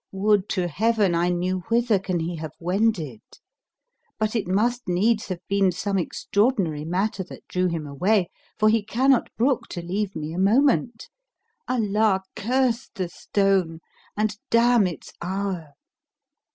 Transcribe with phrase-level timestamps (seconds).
[0.11, 3.21] Would to Heaven I knew whither can he have wended!
[4.17, 8.83] But it must needs have been some extraordinary matter that drew him away, for he
[8.83, 11.07] cannot brook to leave me a moment.
[11.67, 13.79] Allah curse the stone
[14.17, 15.73] and damn its hour!"